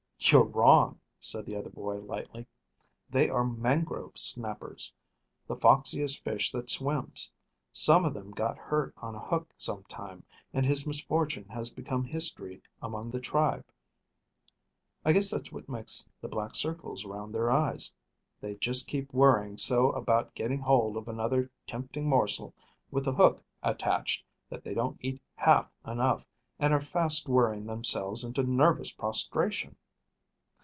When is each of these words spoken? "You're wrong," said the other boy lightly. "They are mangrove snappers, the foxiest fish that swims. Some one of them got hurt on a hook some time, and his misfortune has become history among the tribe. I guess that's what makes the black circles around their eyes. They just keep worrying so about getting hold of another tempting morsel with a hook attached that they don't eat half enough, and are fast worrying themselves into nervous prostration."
"You're 0.23 0.43
wrong," 0.43 0.99
said 1.19 1.47
the 1.47 1.55
other 1.55 1.71
boy 1.71 1.95
lightly. 1.95 2.45
"They 3.09 3.27
are 3.27 3.43
mangrove 3.43 4.19
snappers, 4.19 4.93
the 5.47 5.55
foxiest 5.55 6.23
fish 6.23 6.51
that 6.51 6.69
swims. 6.69 7.31
Some 7.73 8.03
one 8.03 8.09
of 8.09 8.13
them 8.13 8.29
got 8.29 8.55
hurt 8.59 8.93
on 8.97 9.15
a 9.15 9.19
hook 9.19 9.51
some 9.57 9.83
time, 9.85 10.23
and 10.53 10.63
his 10.63 10.85
misfortune 10.85 11.49
has 11.49 11.73
become 11.73 12.03
history 12.03 12.61
among 12.83 13.09
the 13.09 13.19
tribe. 13.19 13.65
I 15.03 15.11
guess 15.11 15.31
that's 15.31 15.51
what 15.51 15.67
makes 15.67 16.07
the 16.21 16.27
black 16.29 16.53
circles 16.53 17.03
around 17.03 17.31
their 17.31 17.49
eyes. 17.49 17.91
They 18.39 18.55
just 18.57 18.87
keep 18.87 19.11
worrying 19.11 19.57
so 19.57 19.91
about 19.91 20.35
getting 20.35 20.59
hold 20.59 20.97
of 20.97 21.07
another 21.07 21.49
tempting 21.65 22.07
morsel 22.07 22.53
with 22.91 23.07
a 23.07 23.13
hook 23.13 23.43
attached 23.63 24.23
that 24.49 24.63
they 24.63 24.75
don't 24.75 24.99
eat 25.01 25.19
half 25.33 25.73
enough, 25.83 26.27
and 26.59 26.73
are 26.73 26.79
fast 26.79 27.27
worrying 27.27 27.65
themselves 27.65 28.23
into 28.23 28.43
nervous 28.43 28.93
prostration." 28.93 29.75